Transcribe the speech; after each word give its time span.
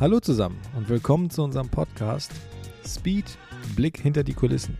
Hallo 0.00 0.20
zusammen 0.20 0.60
und 0.76 0.88
willkommen 0.88 1.28
zu 1.28 1.42
unserem 1.42 1.70
Podcast 1.70 2.30
Speed 2.86 3.36
Blick 3.74 4.00
hinter 4.00 4.22
die 4.22 4.32
Kulissen. 4.32 4.78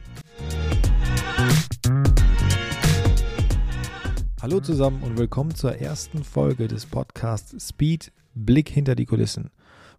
Hallo 4.40 4.60
zusammen 4.60 5.02
und 5.02 5.18
willkommen 5.18 5.56
zur 5.56 5.74
ersten 5.74 6.22
Folge 6.22 6.68
des 6.68 6.86
Podcasts 6.86 7.68
Speed 7.68 8.12
Blick 8.36 8.68
hinter 8.68 8.94
die 8.94 9.06
Kulissen. 9.06 9.50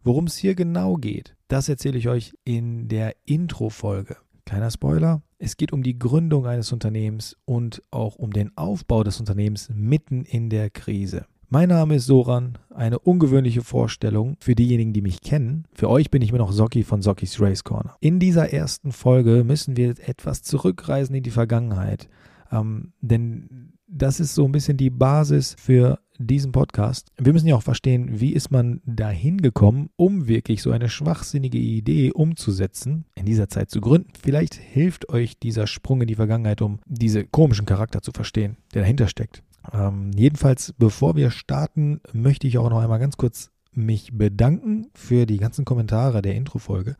Worum 0.05 0.27
es 0.27 0.37
hier 0.37 0.55
genau 0.55 0.95
geht, 0.95 1.35
das 1.49 1.67
erzähle 1.67 1.97
ich 1.97 2.07
euch 2.07 2.33
in 2.45 2.87
der 2.87 3.13
Intro-Folge. 3.25 4.15
Kleiner 4.45 4.71
Spoiler, 4.71 5.21
es 5.37 5.57
geht 5.57 5.73
um 5.73 5.83
die 5.83 5.99
Gründung 5.99 6.47
eines 6.47 6.71
Unternehmens 6.71 7.35
und 7.43 7.83
auch 7.91 8.15
um 8.15 8.31
den 8.31 8.55
Aufbau 8.55 9.03
des 9.03 9.19
Unternehmens 9.19 9.69
mitten 9.73 10.23
in 10.23 10.49
der 10.49 10.69
Krise. 10.69 11.25
Mein 11.51 11.69
Name 11.69 11.95
ist 11.95 12.05
Soran, 12.05 12.59
eine 12.69 12.99
ungewöhnliche 12.99 13.63
Vorstellung 13.63 14.37
für 14.39 14.53
diejenigen, 14.53 14.93
die 14.93 15.01
mich 15.01 15.23
kennen. 15.23 15.65
Für 15.73 15.89
euch 15.89 16.11
bin 16.11 16.21
ich 16.21 16.31
mir 16.31 16.37
noch 16.37 16.51
Socki 16.51 16.83
von 16.83 17.01
Sockys 17.01 17.41
Race 17.41 17.63
Corner. 17.63 17.95
In 18.01 18.19
dieser 18.19 18.53
ersten 18.53 18.91
Folge 18.91 19.43
müssen 19.43 19.75
wir 19.75 19.95
etwas 20.07 20.43
zurückreisen 20.43 21.15
in 21.15 21.23
die 21.23 21.31
Vergangenheit, 21.31 22.07
ähm, 22.51 22.93
denn 23.01 23.73
das 23.87 24.19
ist 24.19 24.35
so 24.35 24.45
ein 24.45 24.51
bisschen 24.51 24.77
die 24.77 24.91
Basis 24.91 25.55
für 25.57 25.97
diesen 26.19 26.51
Podcast. 26.51 27.11
Wir 27.17 27.33
müssen 27.33 27.47
ja 27.47 27.55
auch 27.55 27.63
verstehen, 27.63 28.19
wie 28.19 28.33
ist 28.33 28.51
man 28.51 28.81
dahin 28.85 29.39
gekommen, 29.39 29.89
um 29.95 30.27
wirklich 30.27 30.61
so 30.61 30.69
eine 30.69 30.87
schwachsinnige 30.87 31.57
Idee 31.57 32.11
umzusetzen, 32.11 33.05
in 33.15 33.25
dieser 33.25 33.49
Zeit 33.49 33.71
zu 33.71 33.81
gründen. 33.81 34.11
Vielleicht 34.21 34.53
hilft 34.53 35.09
euch 35.09 35.39
dieser 35.39 35.65
Sprung 35.65 36.01
in 36.01 36.07
die 36.07 36.15
Vergangenheit, 36.15 36.61
um 36.61 36.77
diese 36.85 37.25
komischen 37.25 37.65
Charakter 37.65 38.03
zu 38.03 38.11
verstehen, 38.11 38.57
der 38.75 38.83
dahinter 38.83 39.07
steckt. 39.07 39.41
Ähm, 39.71 40.11
jedenfalls, 40.15 40.73
bevor 40.77 41.15
wir 41.15 41.31
starten, 41.31 42.01
möchte 42.13 42.47
ich 42.47 42.57
auch 42.57 42.69
noch 42.69 42.81
einmal 42.81 42.99
ganz 42.99 43.17
kurz 43.17 43.51
mich 43.71 44.17
bedanken 44.17 44.87
für 44.93 45.25
die 45.25 45.37
ganzen 45.37 45.65
Kommentare 45.65 46.21
der 46.21 46.35
Intro-Folge. 46.35 46.95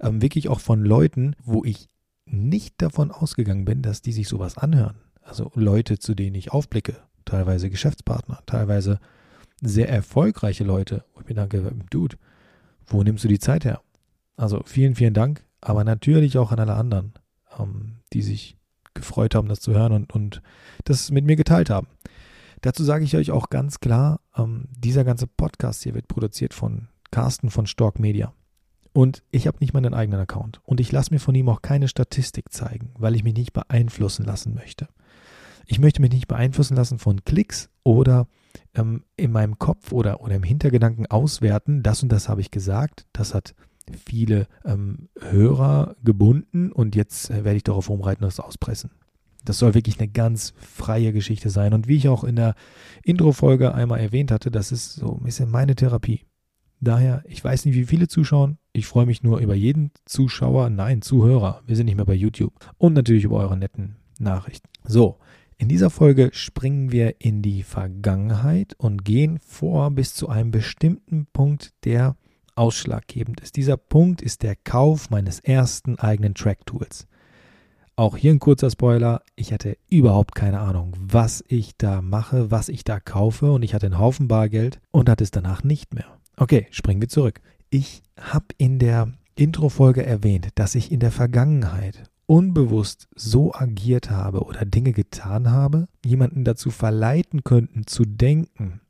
Ähm, 0.00 0.20
wirklich 0.20 0.48
auch 0.48 0.60
von 0.60 0.84
Leuten, 0.84 1.34
wo 1.42 1.64
ich 1.64 1.88
nicht 2.26 2.82
davon 2.82 3.10
ausgegangen 3.10 3.64
bin, 3.64 3.82
dass 3.82 4.02
die 4.02 4.12
sich 4.12 4.28
sowas 4.28 4.58
anhören. 4.58 4.96
Also 5.22 5.50
Leute, 5.54 5.98
zu 5.98 6.14
denen 6.14 6.34
ich 6.34 6.52
aufblicke, 6.52 6.96
teilweise 7.24 7.70
Geschäftspartner, 7.70 8.40
teilweise 8.46 8.98
sehr 9.60 9.88
erfolgreiche 9.88 10.64
Leute. 10.64 11.04
Und 11.14 11.22
ich 11.22 11.28
mir 11.28 11.46
denke, 11.46 11.72
Dude, 11.90 12.16
wo 12.86 13.02
nimmst 13.02 13.24
du 13.24 13.28
die 13.28 13.38
Zeit 13.38 13.64
her? 13.64 13.80
Also 14.36 14.62
vielen, 14.64 14.94
vielen 14.94 15.14
Dank, 15.14 15.44
aber 15.60 15.84
natürlich 15.84 16.38
auch 16.38 16.52
an 16.52 16.60
alle 16.60 16.74
anderen, 16.74 17.12
ähm, 17.58 17.96
die 18.12 18.22
sich 18.22 18.56
gefreut 18.98 19.34
haben, 19.34 19.48
das 19.48 19.60
zu 19.60 19.72
hören 19.72 19.92
und, 19.92 20.12
und 20.12 20.42
das 20.84 21.10
mit 21.10 21.24
mir 21.24 21.36
geteilt 21.36 21.70
haben. 21.70 21.88
Dazu 22.60 22.84
sage 22.84 23.04
ich 23.04 23.16
euch 23.16 23.30
auch 23.30 23.50
ganz 23.50 23.80
klar, 23.80 24.20
ähm, 24.36 24.66
dieser 24.70 25.04
ganze 25.04 25.26
Podcast 25.26 25.82
hier 25.82 25.94
wird 25.94 26.08
produziert 26.08 26.54
von 26.54 26.88
Carsten 27.10 27.50
von 27.50 27.66
Stork 27.66 27.98
Media. 27.98 28.32
Und 28.92 29.22
ich 29.30 29.46
habe 29.46 29.58
nicht 29.60 29.74
meinen 29.74 29.94
eigenen 29.94 30.20
Account. 30.20 30.60
Und 30.64 30.80
ich 30.80 30.90
lasse 30.90 31.12
mir 31.12 31.20
von 31.20 31.34
ihm 31.34 31.48
auch 31.48 31.62
keine 31.62 31.88
Statistik 31.88 32.52
zeigen, 32.52 32.90
weil 32.98 33.14
ich 33.14 33.22
mich 33.22 33.34
nicht 33.34 33.52
beeinflussen 33.52 34.24
lassen 34.24 34.54
möchte. 34.54 34.88
Ich 35.66 35.78
möchte 35.78 36.00
mich 36.00 36.10
nicht 36.10 36.28
beeinflussen 36.28 36.76
lassen 36.76 36.98
von 36.98 37.24
Klicks 37.24 37.68
oder 37.84 38.26
ähm, 38.74 39.04
in 39.16 39.30
meinem 39.30 39.58
Kopf 39.58 39.92
oder, 39.92 40.22
oder 40.22 40.34
im 40.34 40.42
Hintergedanken 40.42 41.06
auswerten, 41.06 41.82
das 41.82 42.02
und 42.02 42.08
das 42.10 42.28
habe 42.28 42.40
ich 42.40 42.50
gesagt, 42.50 43.06
das 43.12 43.34
hat 43.34 43.54
viele 43.94 44.46
ähm, 44.64 45.08
Hörer 45.20 45.96
gebunden 46.02 46.72
und 46.72 46.96
jetzt 46.96 47.30
äh, 47.30 47.44
werde 47.44 47.56
ich 47.56 47.64
darauf 47.64 47.88
rumreiten 47.88 48.24
und 48.24 48.32
das 48.32 48.40
auspressen. 48.40 48.90
Das 49.44 49.58
soll 49.58 49.74
wirklich 49.74 49.98
eine 49.98 50.08
ganz 50.08 50.52
freie 50.58 51.12
Geschichte 51.12 51.48
sein. 51.50 51.72
Und 51.72 51.88
wie 51.88 51.96
ich 51.96 52.08
auch 52.08 52.24
in 52.24 52.36
der 52.36 52.54
Intro-Folge 53.02 53.74
einmal 53.74 54.00
erwähnt 54.00 54.30
hatte, 54.30 54.50
das 54.50 54.72
ist 54.72 54.94
so 54.94 55.16
ein 55.16 55.24
bisschen 55.24 55.50
meine 55.50 55.74
Therapie. 55.74 56.24
Daher, 56.80 57.22
ich 57.26 57.42
weiß 57.42 57.64
nicht, 57.64 57.74
wie 57.74 57.86
viele 57.86 58.08
zuschauen. 58.08 58.58
Ich 58.72 58.86
freue 58.86 59.06
mich 59.06 59.22
nur 59.22 59.38
über 59.38 59.54
jeden 59.54 59.90
Zuschauer, 60.04 60.70
nein, 60.70 61.02
Zuhörer. 61.02 61.62
Wir 61.66 61.76
sind 61.76 61.86
nicht 61.86 61.96
mehr 61.96 62.04
bei 62.04 62.14
YouTube. 62.14 62.52
Und 62.76 62.94
natürlich 62.94 63.24
über 63.24 63.38
eure 63.38 63.56
netten 63.56 63.96
Nachrichten. 64.18 64.68
So, 64.84 65.18
in 65.56 65.68
dieser 65.68 65.90
Folge 65.90 66.30
springen 66.32 66.92
wir 66.92 67.20
in 67.20 67.42
die 67.42 67.64
Vergangenheit 67.64 68.74
und 68.78 69.04
gehen 69.04 69.40
vor 69.40 69.90
bis 69.90 70.14
zu 70.14 70.28
einem 70.28 70.52
bestimmten 70.52 71.26
Punkt, 71.32 71.72
der 71.84 72.16
ausschlaggebend 72.58 73.40
ist. 73.40 73.56
Dieser 73.56 73.76
Punkt 73.76 74.20
ist 74.20 74.42
der 74.42 74.56
Kauf 74.56 75.10
meines 75.10 75.40
ersten 75.40 75.98
eigenen 75.98 76.34
Track-Tools. 76.34 77.06
Auch 77.96 78.16
hier 78.16 78.32
ein 78.32 78.38
kurzer 78.38 78.70
Spoiler. 78.70 79.22
Ich 79.34 79.52
hatte 79.52 79.76
überhaupt 79.90 80.34
keine 80.34 80.60
Ahnung, 80.60 80.92
was 81.00 81.42
ich 81.48 81.76
da 81.76 82.00
mache, 82.00 82.50
was 82.50 82.68
ich 82.68 82.84
da 82.84 83.00
kaufe 83.00 83.50
und 83.52 83.62
ich 83.62 83.74
hatte 83.74 83.86
einen 83.86 83.98
Haufen 83.98 84.28
Bargeld 84.28 84.80
und 84.90 85.08
hatte 85.08 85.24
es 85.24 85.30
danach 85.30 85.64
nicht 85.64 85.94
mehr. 85.94 86.06
Okay, 86.36 86.68
springen 86.70 87.00
wir 87.00 87.08
zurück. 87.08 87.40
Ich 87.70 88.02
habe 88.16 88.46
in 88.56 88.78
der 88.78 89.12
Intro-Folge 89.34 90.04
erwähnt, 90.04 90.48
dass 90.54 90.74
ich 90.74 90.92
in 90.92 91.00
der 91.00 91.10
Vergangenheit 91.10 92.04
unbewusst 92.26 93.08
so 93.16 93.54
agiert 93.54 94.10
habe 94.10 94.42
oder 94.42 94.64
Dinge 94.64 94.92
getan 94.92 95.50
habe, 95.50 95.88
jemanden 96.04 96.44
dazu 96.44 96.70
verleiten 96.70 97.42
könnten 97.42 97.86
zu 97.86 98.04
denken, 98.04 98.80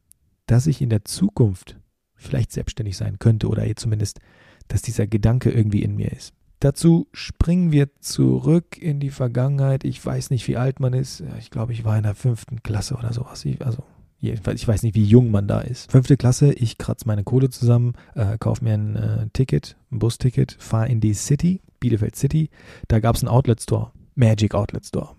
dass 0.46 0.66
ich 0.66 0.82
in 0.82 0.90
der 0.90 1.04
Zukunft 1.04 1.78
vielleicht 2.18 2.52
selbstständig 2.52 2.96
sein 2.96 3.18
könnte 3.18 3.48
oder 3.48 3.64
zumindest, 3.76 4.20
dass 4.68 4.82
dieser 4.82 5.06
Gedanke 5.06 5.50
irgendwie 5.50 5.82
in 5.82 5.96
mir 5.96 6.12
ist. 6.12 6.34
Dazu 6.60 7.06
springen 7.12 7.70
wir 7.70 7.88
zurück 8.00 8.76
in 8.78 8.98
die 8.98 9.10
Vergangenheit. 9.10 9.84
Ich 9.84 10.04
weiß 10.04 10.30
nicht, 10.30 10.48
wie 10.48 10.56
alt 10.56 10.80
man 10.80 10.92
ist. 10.92 11.22
Ich 11.38 11.50
glaube, 11.50 11.72
ich 11.72 11.84
war 11.84 11.96
in 11.96 12.02
der 12.02 12.16
fünften 12.16 12.62
Klasse 12.64 12.96
oder 12.96 13.12
sowas. 13.12 13.46
Also 13.60 13.84
jedenfalls, 14.18 14.60
ich 14.60 14.66
weiß 14.66 14.82
nicht, 14.82 14.96
wie 14.96 15.04
jung 15.04 15.30
man 15.30 15.46
da 15.46 15.60
ist. 15.60 15.90
Fünfte 15.90 16.16
Klasse, 16.16 16.52
ich 16.52 16.76
kratze 16.76 17.06
meine 17.06 17.22
Kohle 17.22 17.48
zusammen, 17.50 17.92
äh, 18.14 18.36
kaufe 18.38 18.64
mir 18.64 18.74
ein 18.74 18.96
äh, 18.96 19.28
Ticket, 19.32 19.76
ein 19.92 20.00
Busticket, 20.00 20.56
fahre 20.58 20.88
in 20.88 21.00
die 21.00 21.14
City, 21.14 21.60
Bielefeld 21.78 22.16
City. 22.16 22.50
Da 22.88 22.98
gab 22.98 23.14
es 23.14 23.22
einen 23.22 23.30
Outlet 23.30 23.62
Store, 23.62 23.92
Magic 24.16 24.54
Outlet 24.54 24.84
Store. 24.84 25.10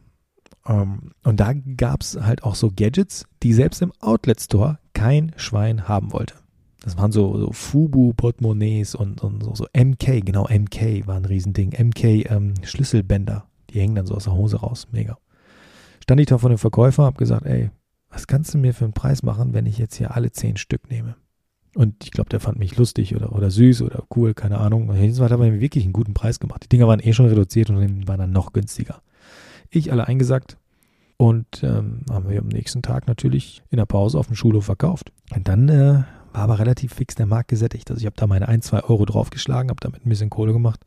Um, 0.66 0.76
ähm, 0.76 1.12
und 1.24 1.40
da 1.40 1.54
gab 1.54 2.02
es 2.02 2.20
halt 2.20 2.44
auch 2.44 2.56
so 2.56 2.70
Gadgets, 2.70 3.26
die 3.44 3.54
selbst 3.54 3.82
im 3.82 3.94
Outlet 4.02 4.42
Store 4.42 4.80
kein 4.94 5.32
Schwein 5.38 5.88
haben 5.88 6.12
wollte. 6.12 6.36
Das 6.81 6.97
waren 6.97 7.12
so, 7.12 7.38
so 7.38 7.51
Fubu-Portemonnaies 7.51 8.95
und, 8.95 9.22
und 9.22 9.44
so, 9.44 9.53
so, 9.53 9.66
MK, 9.73 10.25
genau, 10.25 10.47
MK 10.47 11.07
war 11.07 11.17
ein 11.17 11.25
Riesending. 11.25 11.73
MK 11.78 12.31
ähm, 12.31 12.53
Schlüsselbänder, 12.63 13.45
die 13.69 13.81
hängen 13.81 13.95
dann 13.95 14.06
so 14.06 14.16
aus 14.16 14.23
der 14.23 14.34
Hose 14.34 14.57
raus. 14.57 14.88
Mega. 14.91 15.17
Stand 16.01 16.22
ich 16.22 16.28
da 16.28 16.38
vor 16.38 16.50
dem 16.50 16.57
Verkäufer, 16.57 17.03
hab 17.03 17.17
gesagt, 17.17 17.45
ey, 17.45 17.69
was 18.09 18.28
kannst 18.28 18.53
du 18.53 18.57
mir 18.57 18.73
für 18.73 18.85
einen 18.85 18.94
Preis 18.94 19.23
machen, 19.23 19.53
wenn 19.53 19.66
ich 19.66 19.78
jetzt 19.78 19.95
hier 19.95 20.16
alle 20.16 20.31
zehn 20.31 20.57
Stück 20.57 20.90
nehme? 20.90 21.16
Und 21.75 22.03
ich 22.03 22.12
glaube, 22.12 22.29
der 22.29 22.40
fand 22.40 22.57
mich 22.57 22.78
lustig 22.78 23.16
oder, 23.16 23.34
oder 23.34 23.51
süß 23.51 23.84
oder 23.84 24.03
cool, 24.16 24.34
keine 24.34 24.57
Ahnung. 24.57 24.94
Jetzt 24.96 25.19
hat 25.19 25.31
er 25.31 25.38
mir 25.38 25.59
wirklich 25.59 25.84
einen 25.84 25.94
guten 25.94 26.13
Preis 26.13 26.40
gemacht. 26.40 26.63
Die 26.63 26.69
Dinger 26.69 26.88
waren 26.88 27.00
eh 27.00 27.13
schon 27.13 27.28
reduziert 27.28 27.69
und 27.69 28.07
waren 28.07 28.19
dann 28.19 28.31
noch 28.31 28.53
günstiger. 28.53 29.01
Ich 29.69 29.91
alle 29.91 30.07
eingesackt 30.07 30.57
und 31.17 31.63
ähm, 31.63 32.01
haben 32.09 32.29
wir 32.29 32.40
am 32.40 32.47
nächsten 32.47 32.81
Tag 32.81 33.07
natürlich 33.07 33.61
in 33.69 33.78
der 33.78 33.85
Pause 33.85 34.17
auf 34.17 34.28
dem 34.28 34.35
Schulhof 34.35 34.66
verkauft. 34.66 35.11
Und 35.35 35.47
dann 35.47 35.69
äh, 35.69 36.03
war 36.34 36.41
aber 36.41 36.59
relativ 36.59 36.94
fix 36.94 37.16
der 37.16 37.25
Markt 37.25 37.50
gesättigt. 37.50 37.90
Also 37.90 38.00
ich 38.00 38.06
habe 38.06 38.16
da 38.16 38.28
meine 38.28 38.47
1, 38.47 38.67
2 38.67 38.84
Euro 38.84 39.06
draufgeschlagen, 39.06 39.69
habe 39.69 39.79
damit 39.81 40.06
ein 40.06 40.09
bisschen 40.09 40.29
Kohle 40.29 40.53
gemacht. 40.53 40.85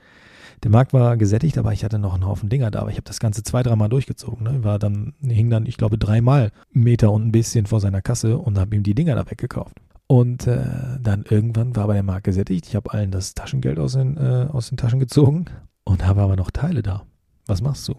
Der 0.62 0.70
Markt 0.70 0.92
war 0.92 1.16
gesättigt, 1.16 1.58
aber 1.58 1.72
ich 1.72 1.82
hatte 1.82 1.98
noch 1.98 2.14
einen 2.14 2.26
Haufen 2.26 2.48
Dinger 2.48 2.70
da. 2.70 2.80
Aber 2.80 2.91
ich 2.91 2.97
habe 2.97 3.04
das 3.04 3.19
Ganze 3.19 3.42
zwei, 3.42 3.62
dreimal 3.62 3.88
durchgezogen. 3.88 4.44
Ne? 4.44 4.62
War 4.62 4.78
dann, 4.78 5.14
hing 5.22 5.50
dann, 5.50 5.66
ich 5.66 5.76
glaube, 5.76 5.98
dreimal 5.98 6.53
Meter 6.70 7.10
und 7.10 7.26
ein 7.26 7.32
bisschen 7.32 7.66
vor 7.66 7.80
seiner 7.80 8.03
Kasse 8.03 8.38
und 8.38 8.58
habe 8.58 8.76
ihm 8.76 8.84
die 8.84 8.94
Dinger 8.94 9.16
da 9.16 9.28
weggekauft. 9.28 9.76
Und 10.06 10.47
äh, 10.47 10.64
dann 11.00 11.25
irgendwann 11.28 11.74
war 11.74 11.84
aber 11.84 11.94
der 11.94 12.03
Markt 12.03 12.24
gesättigt. 12.24 12.66
Ich 12.66 12.76
habe 12.76 12.92
allen 12.92 13.10
das 13.10 13.34
Taschengeld 13.34 13.78
aus 13.78 13.94
den, 13.94 14.16
äh, 14.16 14.47
aus 14.53 14.69
den 14.69 14.76
Taschen 14.76 15.00
gezogen 15.00 15.47
und 15.84 16.06
habe 16.06 16.20
aber 16.20 16.36
noch 16.36 16.50
Teile 16.50 16.82
da. 16.82 17.04
Was 17.47 17.62
machst 17.62 17.88
du? 17.88 17.94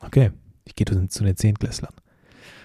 Okay, 0.00 0.30
ich 0.64 0.74
gehe 0.74 0.86
zu 0.86 1.24
den 1.24 1.36
Zehntklässlern. 1.36 1.94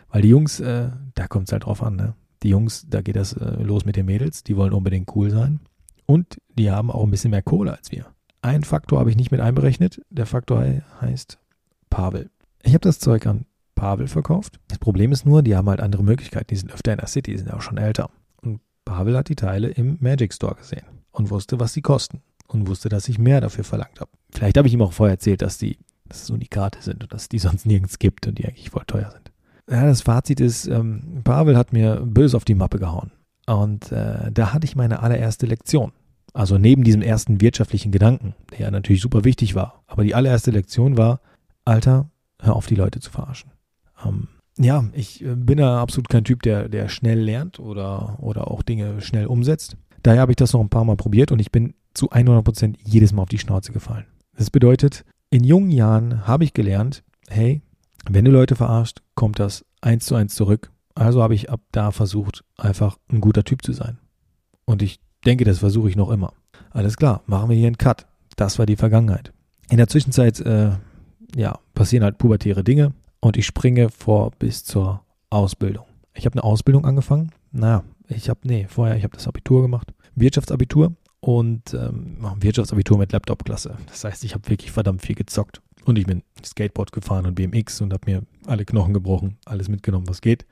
Weil 0.10 0.22
die 0.22 0.30
Jungs, 0.30 0.60
äh, 0.60 0.90
da 1.14 1.28
kommt 1.28 1.50
es 1.50 1.52
halt 1.52 1.66
drauf 1.66 1.84
an, 1.84 1.98
ne? 1.98 2.16
Die 2.46 2.52
Jungs, 2.52 2.86
da 2.88 3.02
geht 3.02 3.16
das 3.16 3.34
äh, 3.34 3.64
los 3.64 3.86
mit 3.86 3.96
den 3.96 4.06
Mädels, 4.06 4.44
die 4.44 4.56
wollen 4.56 4.72
unbedingt 4.72 5.16
cool 5.16 5.32
sein. 5.32 5.62
Und 6.06 6.40
die 6.54 6.70
haben 6.70 6.92
auch 6.92 7.04
ein 7.04 7.10
bisschen 7.10 7.32
mehr 7.32 7.42
Kohle 7.42 7.76
als 7.76 7.92
wir. 7.92 8.06
Ein 8.44 8.64
Faktor 8.64 9.00
habe 9.00 9.10
ich 9.10 9.16
nicht 9.16 9.32
mit 9.32 9.42
einberechnet. 9.42 10.00
Der 10.12 10.28
Faktor 10.28 10.64
heißt 11.02 11.40
Pavel. 11.90 12.30
Ich 12.62 12.76
habe 12.76 12.82
das 12.82 13.00
Zeug 13.00 13.26
an 13.26 13.48
Pavel 13.74 14.08
verkauft. 14.08 14.60
Das 14.68 14.78
Problem 14.78 15.12
ist 15.12 15.26
nur, 15.26 15.42
die 15.42 15.56
haben 15.56 15.68
halt 15.68 15.80
andere 15.80 16.04
Möglichkeiten. 16.04 16.50
Die 16.52 16.56
sind 16.56 16.72
öfter 16.72 16.92
in 16.92 17.00
der 17.00 17.08
City, 17.08 17.32
die 17.32 17.40
sind 17.40 17.52
auch 17.52 17.64
schon 17.64 17.80
älter. 17.80 18.12
Und 18.44 18.62
Pavel 18.86 19.18
hat 19.18 19.30
die 19.30 19.36
Teile 19.36 19.70
im 19.70 19.98
Magic 20.00 20.32
Store 20.32 20.54
gesehen 20.54 20.86
und 21.10 21.32
wusste, 21.32 21.60
was 21.60 21.74
sie 21.74 21.82
kosten. 21.82 22.22
Und 22.46 22.68
wusste, 22.68 22.90
dass 22.90 23.10
ich 23.10 23.18
mehr 23.18 23.42
dafür 23.42 23.64
verlangt 23.64 24.00
habe. 24.00 24.12
Vielleicht 24.30 24.56
habe 24.60 24.68
ich 24.68 24.74
ihm 24.76 24.84
auch 24.84 24.94
vorher 24.94 25.16
erzählt, 25.16 25.42
dass 25.42 25.58
die, 25.58 25.80
dass 26.08 26.22
es 26.22 26.30
Unikate 26.30 26.80
sind 26.84 27.02
und 27.02 27.12
dass 27.12 27.24
es 27.24 27.30
die 27.30 27.40
sonst 27.40 27.66
nirgends 27.66 27.98
gibt 27.98 28.28
und 28.28 28.38
die 28.38 28.46
eigentlich 28.46 28.70
voll 28.70 28.86
teuer 28.86 29.10
sind 29.10 29.25
ja, 29.70 29.86
das 29.86 30.02
Fazit 30.02 30.40
ist, 30.40 30.68
ähm, 30.68 31.22
Pavel 31.24 31.58
hat 31.58 31.74
mir 31.74 32.02
böse 32.06 32.38
auf 32.38 32.46
die 32.46 32.56
Mappe 32.56 32.80
gehauen. 32.80 33.12
Und 33.48 33.92
äh, 33.92 34.32
da 34.32 34.54
hatte 34.54 34.66
ich 34.66 34.76
meine 34.76 35.02
allererste 35.02 35.46
Lektion. 35.46 35.92
Also 36.34 36.58
neben 36.58 36.84
diesem 36.84 37.02
ersten 37.02 37.40
wirtschaftlichen 37.42 37.92
Gedanken, 37.92 38.36
der 38.52 38.60
ja 38.60 38.72
natürlich 38.72 39.02
super 39.02 39.24
wichtig 39.24 39.56
war. 39.56 39.84
Aber 39.88 40.04
die 40.04 40.16
allererste 40.16 40.52
Lektion 40.52 40.98
war, 40.98 41.22
Alter, 41.64 42.10
hör 42.42 42.56
auf, 42.56 42.68
die 42.68 42.76
Leute 42.76 43.00
zu 43.00 43.10
verarschen. 43.10 43.52
Ähm, 44.06 44.28
ja, 44.58 44.86
ich 44.94 45.24
äh, 45.24 45.36
bin 45.36 45.60
ja 45.60 45.82
absolut 45.82 46.10
kein 46.10 46.24
Typ, 46.24 46.42
der, 46.44 46.70
der 46.70 46.90
schnell 46.90 47.20
lernt 47.20 47.60
oder, 47.60 48.18
oder 48.22 48.52
auch 48.52 48.64
Dinge 48.64 49.02
schnell 49.02 49.28
umsetzt. 49.28 49.78
Daher 50.04 50.22
habe 50.22 50.32
ich 50.32 50.38
das 50.38 50.54
noch 50.54 50.62
ein 50.62 50.70
paar 50.70 50.86
Mal 50.86 50.98
probiert 50.98 51.32
und 51.32 51.40
ich 51.40 51.52
bin 51.52 51.74
zu 51.94 52.10
100 52.10 52.44
Prozent 52.44 52.78
jedes 52.84 53.14
Mal 53.14 53.24
auf 53.24 53.30
die 53.30 53.40
Schnauze 53.40 53.72
gefallen. 53.72 54.06
Das 54.38 54.50
bedeutet, 54.50 55.06
in 55.30 55.44
jungen 55.44 55.72
Jahren 55.72 56.28
habe 56.28 56.44
ich 56.44 56.54
gelernt, 56.54 57.04
hey, 57.30 57.62
wenn 58.10 58.26
du 58.26 58.32
Leute 58.32 58.56
verarscht, 58.56 59.02
kommt 59.16 59.40
das 59.40 59.66
eins 59.82 60.06
zu 60.06 60.16
eins 60.16 60.36
zurück. 60.36 60.72
Also 60.94 61.22
habe 61.22 61.36
ich 61.36 61.50
ab 61.50 61.62
da 61.72 61.92
versucht, 61.92 62.44
einfach 62.58 62.98
ein 63.12 63.22
guter 63.22 63.44
Typ 63.44 63.64
zu 63.64 63.74
sein. 63.74 63.98
Und 64.66 64.82
ich 64.82 65.00
denke, 65.26 65.44
das 65.44 65.60
versuche 65.60 65.90
ich 65.90 65.96
noch 65.96 66.10
immer. 66.10 66.34
Alles 66.72 66.98
klar, 66.98 67.22
machen 67.26 67.50
wir 67.50 67.58
hier 67.58 67.68
einen 67.68 67.78
Cut. 67.78 68.08
Das 68.36 68.60
war 68.60 68.66
die 68.66 68.76
Vergangenheit. 68.76 69.34
In 69.70 69.78
der 69.78 69.88
Zwischenzeit, 69.88 70.40
äh, 70.42 70.72
ja, 71.36 71.60
passieren 71.74 72.04
halt 72.04 72.18
pubertäre 72.18 72.64
Dinge 72.64 72.94
und 73.20 73.38
ich 73.38 73.46
springe 73.46 73.90
vor 73.90 74.32
bis 74.32 74.64
zur 74.64 75.02
Ausbildung. 75.30 75.86
Ich 76.14 76.26
habe 76.26 76.34
eine 76.34 76.44
Ausbildung 76.44 76.86
angefangen. 76.86 77.32
Naja, 77.52 77.84
ich 78.08 78.30
habe, 78.30 78.40
nee, 78.44 78.68
vorher, 78.70 78.96
ich 78.96 79.04
habe 79.04 79.16
das 79.16 79.28
Abitur 79.28 79.62
gemacht. 79.62 79.94
Wirtschaftsabitur 80.16 80.96
und 81.20 81.74
ähm, 81.74 82.18
Wirtschaftsabitur 82.40 82.98
mit 82.98 83.12
Laptopklasse. 83.12 83.76
Das 83.88 84.04
heißt, 84.04 84.24
ich 84.24 84.34
habe 84.34 84.48
wirklich 84.50 84.72
verdammt 84.72 85.02
viel 85.02 85.16
gezockt. 85.16 85.62
Und 85.86 85.98
ich 85.98 86.06
bin 86.06 86.24
Skateboard 86.44 86.92
gefahren 86.92 87.26
und 87.26 87.36
BMX 87.36 87.80
und 87.82 87.94
habe 87.94 88.12
mir 88.12 88.24
alle 88.48 88.66
Knochen 88.66 88.94
gebrochen, 88.94 89.38
alles 89.46 89.70
mitgenommen, 89.70 90.10
was 90.10 90.22
geht. 90.22 90.46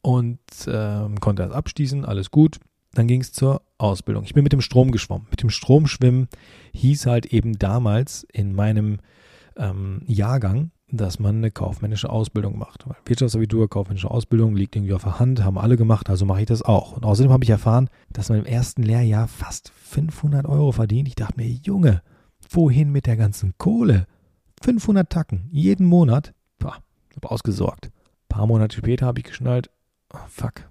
Und 0.00 0.40
ähm, 0.66 1.20
konnte 1.20 1.42
das 1.42 1.52
abschließen, 1.52 2.04
alles 2.04 2.30
gut. 2.30 2.58
Dann 2.94 3.06
ging 3.06 3.20
es 3.20 3.32
zur 3.32 3.60
Ausbildung. 3.76 4.24
Ich 4.24 4.32
bin 4.32 4.42
mit 4.42 4.52
dem 4.52 4.62
Strom 4.62 4.92
geschwommen. 4.92 5.26
Mit 5.30 5.42
dem 5.42 5.50
Stromschwimmen 5.50 6.28
hieß 6.72 7.06
halt 7.06 7.26
eben 7.26 7.58
damals 7.58 8.26
in 8.32 8.54
meinem 8.54 8.98
ähm, 9.56 10.00
Jahrgang, 10.06 10.70
dass 10.90 11.18
man 11.18 11.36
eine 11.36 11.50
kaufmännische 11.50 12.08
Ausbildung 12.08 12.58
macht. 12.58 12.88
Weil 12.88 12.96
Wirtschaftsabitur, 13.04 13.68
kaufmännische 13.68 14.10
Ausbildung 14.10 14.56
liegt 14.56 14.74
irgendwie 14.74 14.94
auf 14.94 15.02
der 15.02 15.18
Hand, 15.18 15.44
haben 15.44 15.58
alle 15.58 15.76
gemacht, 15.76 16.08
also 16.08 16.24
mache 16.24 16.40
ich 16.40 16.46
das 16.46 16.62
auch. 16.62 16.92
Und 16.92 17.04
außerdem 17.04 17.30
habe 17.30 17.44
ich 17.44 17.50
erfahren, 17.50 17.90
dass 18.10 18.30
man 18.30 18.38
im 18.38 18.46
ersten 18.46 18.82
Lehrjahr 18.82 19.28
fast 19.28 19.70
500 19.70 20.46
Euro 20.46 20.72
verdient. 20.72 21.08
Ich 21.08 21.14
dachte 21.14 21.36
mir, 21.36 21.46
Junge, 21.46 22.02
wohin 22.48 22.90
mit 22.90 23.06
der 23.06 23.16
ganzen 23.16 23.54
Kohle? 23.58 24.06
500 24.62 25.08
Tacken, 25.08 25.48
jeden 25.50 25.86
Monat. 25.86 26.34
Boah, 26.58 26.78
habe 27.16 27.30
ausgesorgt. 27.30 27.86
Ein 27.86 28.28
paar 28.28 28.46
Monate 28.46 28.76
später 28.76 29.06
habe 29.06 29.20
ich 29.20 29.26
geschnallt, 29.26 29.70
oh, 30.12 30.18
fuck, 30.28 30.68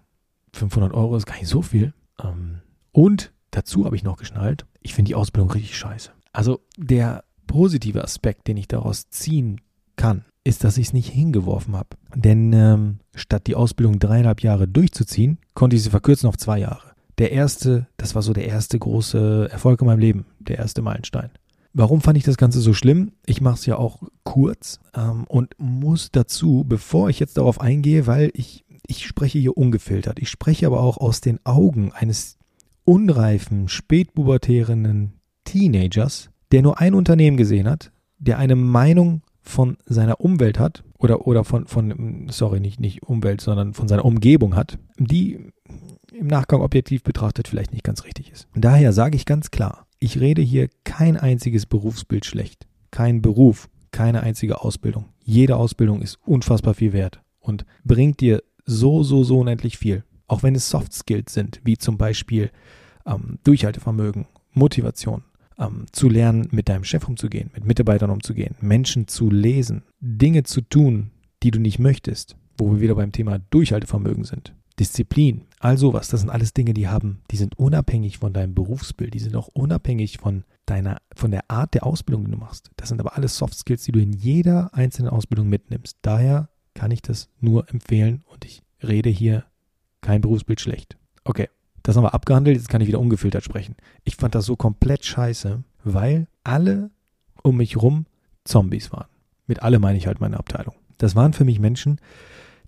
500 0.54 0.94
Euro 0.94 1.16
ist 1.16 1.26
gar 1.26 1.38
nicht 1.38 1.48
so 1.48 1.62
viel. 1.62 1.94
Ähm, 2.22 2.62
und 2.92 3.32
dazu 3.52 3.86
habe 3.86 3.96
ich 3.96 4.04
noch 4.04 4.18
geschnallt, 4.18 4.66
ich 4.82 4.94
finde 4.94 5.10
die 5.10 5.16
Ausbildung 5.16 5.52
richtig 5.52 5.78
scheiße. 5.78 6.12
Also 6.34 6.60
der 6.78 7.24
positive 7.48 8.04
Aspekt, 8.04 8.48
den 8.48 8.58
ich 8.58 8.68
daraus 8.68 9.10
ziehen 9.10 9.62
kann, 9.96 10.26
ist, 10.44 10.64
dass 10.64 10.78
ich 10.78 10.88
es 10.88 10.94
nicht 10.94 11.10
hingeworfen 11.10 11.76
habe. 11.76 11.98
Denn 12.16 12.54
ähm, 12.54 13.00
statt 13.16 13.48
die 13.48 13.56
Ausbildung 13.56 14.00
dreieinhalb 14.00 14.42
Jahre 14.42 14.68
durchzuziehen, 14.68 15.40
konnte 15.54 15.76
ich 15.76 15.84
sie 15.84 15.90
verkürzen 15.90 16.30
auf 16.30 16.38
zwei 16.38 16.60
Jahre. 16.60 16.94
Der 17.18 17.32
erste, 17.32 17.88
das 17.98 18.16
war 18.16 18.22
so 18.22 18.32
der 18.34 18.48
erste 18.48 18.78
große 18.78 19.50
Erfolg 19.52 19.82
in 19.82 19.88
meinem 19.88 20.00
Leben, 20.00 20.26
der 20.40 20.60
erste 20.60 20.82
Meilenstein. 20.82 21.32
Warum 21.80 22.02
fand 22.02 22.18
ich 22.18 22.24
das 22.24 22.38
Ganze 22.38 22.60
so 22.60 22.74
schlimm? 22.74 23.12
Ich 23.28 23.40
mache 23.40 23.54
es 23.54 23.68
ja 23.68 23.78
auch 23.78 24.02
kurz 24.24 24.80
ähm, 24.96 25.26
und 25.28 25.54
muss 25.60 26.12
dazu, 26.12 26.66
bevor 26.68 27.12
ich 27.12 27.20
jetzt 27.20 27.38
darauf 27.38 27.62
eingehe, 27.62 28.08
weil 28.08 28.32
ich, 28.34 28.66
ich 28.88 29.06
spreche 29.06 29.38
hier 29.38 29.56
ungefiltert. 29.56 30.18
Ich 30.18 30.32
spreche 30.32 30.66
aber 30.66 30.80
auch 30.80 30.98
aus 30.98 31.22
den 31.22 31.40
Augen 31.46 31.92
eines 31.94 32.40
unreifen, 32.84 33.68
spätpubertären 33.68 35.20
Teenagers, 35.44 36.32
der 36.52 36.64
nur 36.64 36.80
ein 36.80 36.96
Unternehmen 36.96 37.38
gesehen 37.38 37.70
hat, 37.70 37.92
der 38.18 38.40
eine 38.40 38.56
Meinung 38.56 39.22
von 39.44 39.78
seiner 39.86 40.20
Umwelt 40.20 40.58
hat 40.58 40.84
oder, 40.98 41.28
oder 41.28 41.44
von, 41.44 41.68
von, 41.68 42.26
sorry, 42.32 42.60
nicht, 42.60 42.80
nicht 42.80 43.04
Umwelt, 43.04 43.40
sondern 43.40 43.76
von 43.76 43.88
seiner 43.88 44.04
Umgebung 44.04 44.56
hat, 44.56 44.80
die 44.98 45.52
im 46.12 46.26
Nachgang 46.26 46.62
objektiv 46.62 47.04
betrachtet 47.04 47.48
vielleicht 47.48 47.72
nicht 47.72 47.84
ganz 47.84 48.04
richtig 48.04 48.32
ist. 48.32 48.48
Daher 48.56 48.94
sage 48.94 49.16
ich 49.16 49.28
ganz 49.28 49.52
klar, 49.52 49.87
ich 50.00 50.20
rede 50.20 50.42
hier 50.42 50.70
kein 50.84 51.18
einziges 51.18 51.66
Berufsbild 51.66 52.26
schlecht. 52.26 52.68
Kein 52.92 53.22
Beruf, 53.22 53.70
keine 53.92 54.22
einzige 54.22 54.62
Ausbildung. 54.62 55.06
Jede 55.24 55.58
Ausbildung 55.58 56.02
ist 56.02 56.20
unfassbar 56.26 56.74
viel 56.74 56.94
wert 56.94 57.22
und 57.40 57.66
bringt 57.84 58.22
dir 58.22 58.44
so, 58.66 59.04
so, 59.04 59.24
so 59.24 59.40
unendlich 59.40 59.78
viel. 59.78 60.04
Auch 60.28 60.44
wenn 60.44 60.56
es 60.56 60.70
Soft 60.70 60.94
Skills 60.94 61.34
sind, 61.34 61.62
wie 61.64 61.78
zum 61.78 61.98
Beispiel 61.98 62.52
ähm, 63.06 63.40
Durchhaltevermögen, 63.44 64.28
Motivation, 64.52 65.24
ähm, 65.58 65.86
zu 65.92 66.10
lernen, 66.10 66.48
mit 66.52 66.70
deinem 66.70 66.84
Chef 66.84 67.08
umzugehen, 67.08 67.50
mit 67.54 67.66
Mitarbeitern 67.66 68.10
umzugehen, 68.10 68.56
Menschen 68.60 69.08
zu 69.08 69.30
lesen, 69.30 69.84
Dinge 70.00 70.44
zu 70.44 70.62
tun, 70.62 71.12
die 71.44 71.52
du 71.52 71.60
nicht 71.60 71.80
möchtest, 71.80 72.36
wo 72.58 72.72
wir 72.72 72.82
wieder 72.82 72.96
beim 72.96 73.12
Thema 73.12 73.40
Durchhaltevermögen 73.40 74.24
sind. 74.24 74.54
Disziplin, 74.80 75.46
all 75.60 75.78
sowas, 75.78 76.08
das 76.08 76.22
sind 76.22 76.30
alles 76.30 76.54
Dinge, 76.54 76.74
die 76.74 76.88
haben, 76.88 77.22
die 77.32 77.38
sind 77.38 77.58
unabhängig 77.58 78.20
von 78.20 78.34
deinem 78.34 78.54
Berufsbild, 78.54 79.14
die 79.14 79.20
sind 79.20 79.36
auch 79.36 79.48
unabhängig 79.48 80.20
von 80.20 80.44
deiner, 80.66 81.02
von 81.16 81.32
der 81.32 81.50
Art 81.50 81.74
der 81.74 81.86
Ausbildung, 81.86 82.26
die 82.26 82.32
du 82.32 82.38
machst. 82.38 82.70
Das 82.76 82.90
sind 82.90 83.00
aber 83.00 83.16
alles 83.16 83.38
Soft 83.38 83.56
Skills, 83.56 83.84
die 83.84 83.92
du 83.92 84.00
in 84.00 84.14
jeder 84.14 84.74
einzelnen 84.74 85.10
Ausbildung 85.10 85.50
mitnimmst. 85.50 85.98
Daher 86.04 86.50
kann 86.76 86.92
ich 86.92 87.02
das 87.02 87.30
nur 87.40 87.70
empfehlen 87.70 88.24
und 88.28 88.46
ich 88.46 88.62
rede 88.84 89.10
hier 89.10 89.46
kein 90.02 90.22
Berufsbild 90.22 90.62
schlecht. 90.62 90.98
Okay, 91.24 91.50
das 91.82 91.96
haben 91.96 92.04
wir 92.04 92.14
abgehandelt, 92.14 92.58
jetzt 92.58 92.70
kann 92.70 92.82
ich 92.82 92.88
wieder 92.88 93.00
ungefiltert 93.00 93.44
sprechen. 93.44 93.76
Ich 94.04 94.16
fand 94.16 94.36
das 94.36 94.46
so 94.46 94.56
komplett 94.56 95.06
scheiße, 95.06 95.64
weil 95.84 96.28
alle 96.44 96.92
um 97.42 97.58
mich 97.58 97.78
rum 97.78 98.06
Zombies 98.44 98.92
waren. 98.92 99.08
Mit 99.48 99.64
alle 99.64 99.80
meine 99.80 99.98
ich 99.98 100.06
halt 100.06 100.20
meine 100.22 100.38
Abteilung. 100.38 100.76
Das 100.98 101.16
waren 101.16 101.34
für 101.34 101.46
mich 101.46 101.60
Menschen, 101.60 102.00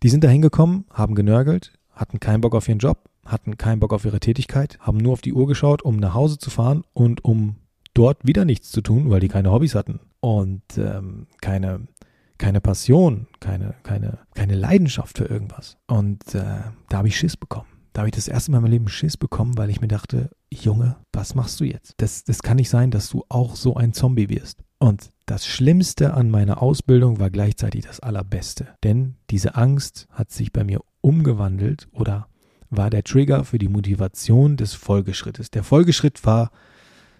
die 0.01 0.09
sind 0.09 0.23
da 0.23 0.29
hingekommen, 0.29 0.85
haben 0.91 1.15
genörgelt, 1.15 1.73
hatten 2.00 2.19
keinen 2.19 2.42
Bock 2.42 2.56
auf 2.56 2.68
ihren 2.69 2.80
Job, 2.80 3.10
hatten 3.25 3.57
keinen 3.57 3.80
Bock 3.80 3.94
auf 3.94 4.06
ihre 4.06 4.22
Tätigkeit, 4.22 4.80
haben 4.80 4.98
nur 4.98 5.13
auf 5.13 5.22
die 5.22 5.34
Uhr 5.34 5.48
geschaut, 5.48 5.81
um 5.81 5.98
nach 5.98 6.13
Hause 6.13 6.38
zu 6.38 6.50
fahren 6.50 6.84
und 6.94 7.25
um 7.25 7.57
dort 7.94 8.25
wieder 8.25 8.46
nichts 8.46 8.72
zu 8.72 8.81
tun, 8.81 9.10
weil 9.10 9.19
die 9.19 9.28
keine 9.28 9.51
Hobbys 9.51 9.75
hatten 9.75 10.00
und 10.22 10.63
ähm, 10.78 11.28
keine, 11.42 11.88
keine 12.38 12.62
Passion, 12.62 13.28
keine, 13.42 13.75
keine, 13.84 14.19
keine 14.34 14.56
Leidenschaft 14.56 15.18
für 15.18 15.25
irgendwas. 15.25 15.78
Und 15.88 16.36
äh, 16.36 16.62
da 16.88 16.98
habe 16.98 17.10
ich 17.10 17.18
Schiss 17.18 17.36
bekommen. 17.36 17.68
Da 17.92 18.01
habe 18.01 18.10
ich 18.10 18.16
das 18.16 18.30
erste 18.30 18.51
Mal 18.51 18.60
in 18.60 18.63
meinem 18.63 18.72
Leben 18.72 18.88
Schiss 18.88 19.18
bekommen, 19.18 19.57
weil 19.57 19.69
ich 19.69 19.81
mir 19.81 19.88
dachte, 19.90 20.30
Junge, 20.50 20.96
was 21.12 21.36
machst 21.36 21.60
du 21.60 21.66
jetzt? 21.66 21.96
Das, 21.98 22.24
das 22.24 22.42
kann 22.42 22.56
nicht 22.56 22.69
sein, 22.69 22.92
dass 22.92 23.10
du 23.10 23.25
auch 23.28 23.57
so 23.57 23.75
ein 23.75 23.94
Zombie 23.94 24.30
wirst. 24.30 24.63
Und 24.78 25.12
das 25.25 25.46
Schlimmste 25.46 26.13
an 26.13 26.30
meiner 26.30 26.62
Ausbildung 26.62 27.19
war 27.19 27.30
gleichzeitig 27.30 27.84
das 27.84 28.00
Allerbeste. 28.00 28.75
Denn 28.84 29.18
diese 29.30 29.56
Angst 29.56 30.07
hat 30.12 30.31
sich 30.31 30.54
bei 30.54 30.63
mir 30.63 30.80
umgewandelt 31.01 31.88
oder 31.92 32.28
war 32.69 32.90
der 32.90 33.04
Trigger 33.04 33.44
für 33.44 33.58
die 33.58 33.68
Motivation 33.68 34.58
des 34.58 34.74
Folgeschrittes. 34.74 35.51
Der 35.51 35.63
Folgeschritt 35.63 36.25
war 36.25 36.51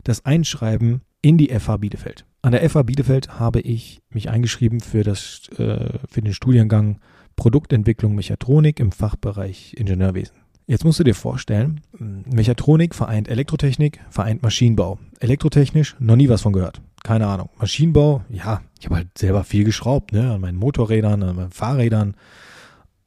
das 0.04 0.26
Einschreiben 0.26 1.02
in 1.22 1.38
die 1.38 1.50
FH 1.50 1.78
Bielefeld. 1.78 2.26
An 2.42 2.54
der 2.54 2.68
FH 2.70 2.84
Bielefeld 2.84 3.40
habe 3.40 3.60
ich 3.60 4.02
mich 4.10 4.30
eingeschrieben 4.30 4.80
für, 4.80 5.04
das, 5.04 5.50
äh, 5.58 6.00
für 6.10 6.22
den 6.22 6.34
Studiengang 6.34 7.00
Produktentwicklung 7.36 8.16
Mechatronik 8.16 8.80
im 8.80 8.92
Fachbereich 8.92 9.74
Ingenieurwesen. 9.78 10.36
Jetzt 10.68 10.86
musst 10.86 11.00
du 11.00 11.04
dir 11.04 11.16
vorstellen, 11.16 11.82
Mechatronik 11.98 12.94
vereint 12.94 13.28
Elektrotechnik, 13.28 14.00
vereint 14.12 14.44
Maschinenbau. 14.44 15.00
Elektrotechnisch 15.20 15.96
noch 16.00 16.16
nie 16.16 16.30
was 16.30 16.44
von 16.44 16.54
gehört. 16.54 16.80
Keine 17.04 17.26
Ahnung. 17.26 17.50
Maschinenbau, 17.58 18.24
ja, 18.30 18.62
ich 18.80 18.86
habe 18.86 18.98
halt 18.98 19.18
selber 19.18 19.44
viel 19.44 19.64
geschraubt, 19.64 20.12
ne, 20.12 20.32
an 20.32 20.42
meinen 20.42 20.58
Motorrädern, 20.58 21.24
an 21.24 21.36
meinen 21.36 21.52
Fahrrädern, 21.52 22.16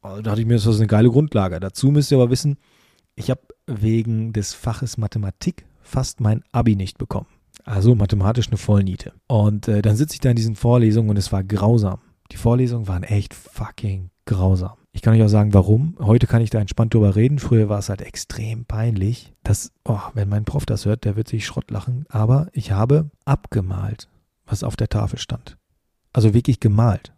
da 0.02 0.23
dachte 0.23 0.40
ich 0.40 0.47
mir, 0.47 0.54
das 0.54 0.66
ist 0.66 0.78
eine 0.78 0.87
geile 0.87 1.11
Grundlage. 1.11 1.61
Dazu 1.61 1.90
müsst 1.90 2.11
ihr 2.11 2.18
aber 2.18 2.30
wissen, 2.30 2.59
ich 3.14 3.30
habe 3.30 3.40
wegen 3.66 4.32
des 4.32 4.54
Faches 4.54 4.99
Mathematik 4.99 5.66
fast 5.82 6.21
mein 6.21 6.42
Abi 6.52 6.76
nicht 6.76 6.99
bekommen. 6.99 7.26
Also 7.64 7.94
mathematisch 7.94 8.49
eine 8.49 8.56
Vollniete. 8.56 9.12
Und 9.28 9.68
äh, 9.68 9.82
dann 9.82 9.97
sitze 9.97 10.14
ich 10.14 10.21
da 10.21 10.30
in 10.30 10.37
diesen 10.37 10.56
Vorlesungen 10.56 11.11
und 11.11 11.16
es 11.16 11.32
war 11.32 11.44
grausam. 11.44 12.00
Die 12.32 12.37
Vorlesungen 12.37 12.88
waren 12.88 13.02
echt 13.02 13.35
fucking 13.35 14.11
grausam. 14.25 14.73
Ich 14.92 15.02
kann 15.02 15.14
euch 15.14 15.23
auch 15.23 15.28
sagen, 15.28 15.54
warum. 15.54 15.97
Heute 15.99 16.26
kann 16.26 16.42
ich 16.42 16.50
da 16.50 16.61
entspannt 16.61 16.94
drüber 16.94 17.16
reden. 17.16 17.38
Früher 17.38 17.68
war 17.68 17.78
es 17.78 17.88
halt 17.88 18.02
extrem 18.02 18.64
peinlich. 18.64 19.32
Das, 19.42 19.73
oh, 19.85 20.00
wenn 20.14 20.28
mein 20.28 20.44
Prof 20.44 20.66
das 20.66 20.85
hört, 20.85 21.04
der 21.04 21.16
wird 21.16 21.28
sich 21.28 21.47
Schrott 21.47 21.71
lachen. 21.71 22.04
Aber 22.09 22.49
ich 22.52 22.73
habe 22.73 23.11
abgemalt, 23.25 24.09
was 24.44 24.64
auf 24.64 24.76
der 24.76 24.88
Tafel 24.88 25.18
stand. 25.18 25.56
Also 26.12 26.35
wirklich 26.35 26.61
gemalt. 26.61 27.12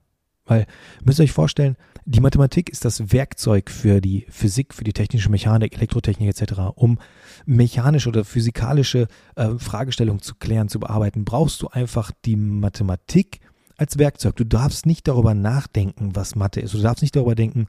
Weil, 0.46 0.66
müsst 1.04 1.20
ihr 1.20 1.24
euch 1.24 1.32
vorstellen, 1.32 1.76
die 2.04 2.20
Mathematik 2.20 2.68
ist 2.68 2.84
das 2.84 3.12
Werkzeug 3.12 3.70
für 3.70 4.02
die 4.02 4.26
Physik, 4.28 4.74
für 4.74 4.84
die 4.84 4.92
technische 4.92 5.30
Mechanik, 5.30 5.74
Elektrotechnik 5.74 6.28
etc. 6.28 6.60
Um 6.74 6.98
mechanische 7.46 8.10
oder 8.10 8.24
physikalische 8.24 9.08
äh, 9.36 9.54
Fragestellungen 9.58 10.20
zu 10.20 10.34
klären, 10.34 10.68
zu 10.68 10.80
bearbeiten, 10.80 11.24
brauchst 11.24 11.62
du 11.62 11.68
einfach 11.68 12.10
die 12.26 12.36
Mathematik 12.36 13.40
als 13.78 13.98
Werkzeug. 13.98 14.36
Du 14.36 14.44
darfst 14.44 14.84
nicht 14.84 15.08
darüber 15.08 15.34
nachdenken, 15.34 16.14
was 16.14 16.36
Mathe 16.36 16.60
ist. 16.60 16.74
Du 16.74 16.78
darfst 16.78 17.02
nicht 17.02 17.16
darüber 17.16 17.34
denken, 17.34 17.66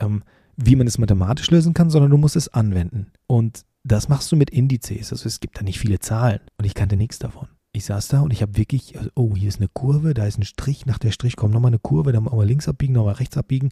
ähm, 0.00 0.24
wie 0.56 0.74
man 0.74 0.88
es 0.88 0.98
mathematisch 0.98 1.50
lösen 1.52 1.72
kann, 1.72 1.88
sondern 1.88 2.10
du 2.10 2.16
musst 2.16 2.34
es 2.34 2.48
anwenden. 2.48 3.12
Und 3.28 3.64
das 3.84 4.08
machst 4.08 4.30
du 4.32 4.36
mit 4.36 4.50
Indizes. 4.50 5.12
Also 5.12 5.26
es 5.26 5.38
gibt 5.38 5.56
da 5.58 5.62
nicht 5.62 5.78
viele 5.78 6.00
Zahlen 6.00 6.40
und 6.58 6.64
ich 6.64 6.74
kannte 6.74 6.96
nichts 6.96 7.20
davon. 7.20 7.48
Ich 7.72 7.84
saß 7.84 8.08
da 8.08 8.20
und 8.20 8.32
ich 8.32 8.42
habe 8.42 8.56
wirklich, 8.56 8.94
oh, 9.14 9.34
hier 9.36 9.48
ist 9.48 9.60
eine 9.60 9.68
Kurve, 9.68 10.14
da 10.14 10.26
ist 10.26 10.38
ein 10.38 10.44
Strich, 10.44 10.86
nach 10.86 10.98
der 10.98 11.10
Strich 11.10 11.36
kommt 11.36 11.54
nochmal 11.54 11.70
eine 11.70 11.78
Kurve, 11.78 12.12
dann 12.12 12.24
mal 12.24 12.46
links 12.46 12.68
abbiegen, 12.68 12.94
nochmal 12.94 13.14
rechts 13.14 13.36
abbiegen. 13.36 13.70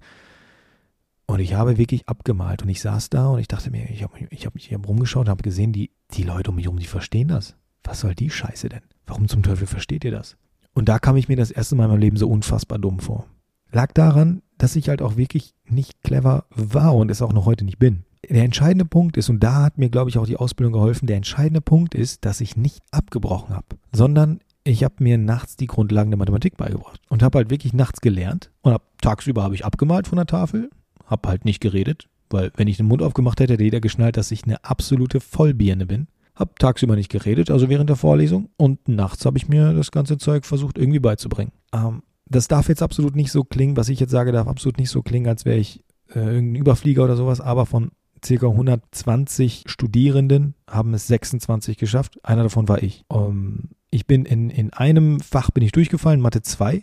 Und 1.27 1.41
ich 1.41 1.55
habe 1.55 1.77
wirklich 1.77 2.09
abgemalt 2.09 2.63
und 2.63 2.69
ich 2.69 2.81
saß 2.81 3.11
da 3.11 3.29
und 3.31 3.41
ich 3.41 3.49
dachte 3.49 3.71
mir, 3.71 3.91
ich 3.91 4.03
habe 4.03 4.15
ich 4.31 4.47
hab 4.47 4.55
mich 4.55 4.69
hier 4.69 4.79
rumgeschaut 4.79 5.27
und 5.27 5.31
habe 5.31 5.43
gesehen, 5.43 5.73
die, 5.73 5.91
die 6.13 6.23
Leute 6.23 6.51
um 6.51 6.57
mich 6.57 6.67
herum, 6.67 6.79
die 6.79 6.87
verstehen 6.87 7.29
das. 7.29 7.57
Was 7.83 8.01
soll 8.01 8.15
die 8.15 8.31
Scheiße 8.31 8.69
denn? 8.69 8.83
Warum 9.07 9.29
zum 9.29 9.43
Teufel 9.43 9.67
versteht 9.67 10.05
ihr 10.05 10.13
das? 10.13 10.37
Und 10.73 10.89
da 10.89 10.99
kam 10.99 11.17
ich 11.17 11.29
mir 11.29 11.37
das 11.37 11.51
erste 11.51 11.75
Mal 11.75 11.85
in 11.85 11.91
meinem 11.91 12.01
Leben 12.01 12.17
so 12.17 12.29
unfassbar 12.29 12.79
dumm 12.79 13.01
vor. 13.01 13.27
Lag 13.73 13.93
daran, 13.93 14.43
dass 14.59 14.77
ich 14.77 14.89
halt 14.89 15.03
auch 15.03 15.17
wirklich 15.17 15.55
nicht 15.65 16.03
clever 16.03 16.47
war 16.51 16.95
und 16.95 17.11
es 17.11 17.23
auch 17.23 17.33
noch 17.33 17.47
heute 17.47 17.65
nicht 17.65 17.79
bin. 17.79 18.05
Der 18.29 18.45
entscheidende 18.45 18.85
Punkt 18.85 19.17
ist, 19.17 19.29
und 19.29 19.41
da 19.41 19.63
hat 19.63 19.79
mir, 19.79 19.89
glaube 19.89 20.11
ich, 20.11 20.19
auch 20.19 20.27
die 20.27 20.37
Ausbildung 20.37 20.73
geholfen, 20.73 21.07
der 21.07 21.17
entscheidende 21.17 21.61
Punkt 21.61 21.95
ist, 21.95 22.25
dass 22.25 22.41
ich 22.41 22.57
nicht 22.57 22.83
abgebrochen 22.91 23.55
habe, 23.55 23.67
sondern 23.93 24.41
ich 24.65 24.83
habe 24.83 24.97
mir 24.99 25.17
nachts 25.17 25.57
die 25.57 25.69
Grundlagen 25.69 26.11
der 26.11 26.19
Mathematik 26.19 26.57
beigebracht 26.57 27.01
und 27.09 27.23
habe 27.23 27.39
halt 27.39 27.51
wirklich 27.51 27.73
nachts 27.73 28.01
gelernt 28.01 28.51
und 28.63 28.73
hab, 28.73 28.83
tagsüber 29.01 29.45
habe 29.45 29.55
ich 29.55 29.65
abgemalt 29.65 30.09
von 30.09 30.17
der 30.17 30.27
Tafel, 30.27 30.71
habe 31.07 31.29
halt 31.29 31.45
nicht 31.45 31.61
geredet, 31.61 32.09
weil 32.31 32.51
wenn 32.57 32.67
ich 32.67 32.77
den 32.77 32.87
Mund 32.87 33.03
aufgemacht 33.03 33.39
hätte, 33.39 33.53
hätte 33.53 33.63
jeder 33.63 33.81
geschnallt, 33.81 34.17
dass 34.17 34.33
ich 34.33 34.45
eine 34.45 34.65
absolute 34.65 35.21
Vollbirne 35.21 35.87
bin. 35.87 36.09
Hab 36.35 36.59
tagsüber 36.59 36.97
nicht 36.97 37.11
geredet, 37.11 37.51
also 37.51 37.69
während 37.69 37.89
der 37.89 37.97
Vorlesung 37.97 38.51
und 38.57 38.89
nachts 38.89 39.25
habe 39.25 39.39
ich 39.39 39.49
mir 39.49 39.73
das 39.73 39.91
ganze 39.91 40.19
Zeug 40.19 40.45
versucht 40.45 40.77
irgendwie 40.79 40.99
beizubringen. 40.99 41.53
Ähm, 41.73 42.03
das 42.29 42.49
darf 42.49 42.69
jetzt 42.69 42.83
absolut 42.83 43.15
nicht 43.15 43.31
so 43.31 43.45
klingen, 43.45 43.77
was 43.77 43.89
ich 43.89 44.01
jetzt 44.01 44.11
sage, 44.11 44.33
darf 44.33 44.49
absolut 44.49 44.79
nicht 44.79 44.91
so 44.91 45.03
klingen, 45.03 45.29
als 45.29 45.45
wäre 45.45 45.59
ich 45.59 45.85
äh, 46.09 46.19
irgendein 46.19 46.57
Überflieger 46.57 47.05
oder 47.05 47.17
sowas, 47.17 47.41
aber 47.41 47.67
von 47.67 47.93
circa 48.25 48.47
120 48.49 49.65
Studierenden 49.67 50.55
haben 50.69 50.95
es 50.95 51.07
26 51.07 51.79
geschafft. 51.79 52.19
Einer 52.25 52.45
davon 52.45 52.69
war 52.69 52.83
ich. 52.83 53.05
Um, 53.09 53.27
ähm, 53.27 53.69
ich 53.91 54.07
bin 54.07 54.25
in, 54.25 54.51
in 54.51 54.73
einem 54.73 55.21
Fach 55.21 55.51
bin 55.51 55.65
ich 55.65 55.73
durchgefallen, 55.73 56.21
Mathe 56.21 56.43
2. 56.43 56.83